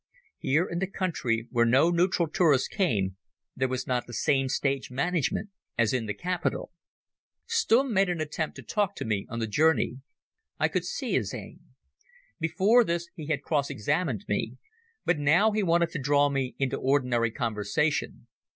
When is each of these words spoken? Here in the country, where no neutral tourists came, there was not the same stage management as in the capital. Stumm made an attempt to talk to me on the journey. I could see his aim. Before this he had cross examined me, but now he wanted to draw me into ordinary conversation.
Here 0.39 0.65
in 0.65 0.79
the 0.79 0.87
country, 0.87 1.45
where 1.51 1.63
no 1.63 1.91
neutral 1.91 2.27
tourists 2.27 2.67
came, 2.67 3.17
there 3.55 3.67
was 3.67 3.85
not 3.85 4.07
the 4.07 4.15
same 4.15 4.49
stage 4.49 4.89
management 4.89 5.51
as 5.77 5.93
in 5.93 6.07
the 6.07 6.15
capital. 6.15 6.71
Stumm 7.45 7.93
made 7.93 8.09
an 8.09 8.19
attempt 8.19 8.55
to 8.55 8.63
talk 8.63 8.95
to 8.95 9.05
me 9.05 9.27
on 9.29 9.37
the 9.37 9.45
journey. 9.45 9.99
I 10.57 10.69
could 10.69 10.85
see 10.85 11.11
his 11.13 11.35
aim. 11.35 11.75
Before 12.39 12.83
this 12.83 13.09
he 13.13 13.27
had 13.27 13.43
cross 13.43 13.69
examined 13.69 14.25
me, 14.27 14.57
but 15.05 15.19
now 15.19 15.51
he 15.51 15.61
wanted 15.61 15.91
to 15.91 16.01
draw 16.01 16.29
me 16.29 16.55
into 16.57 16.77
ordinary 16.77 17.29
conversation. 17.29 18.25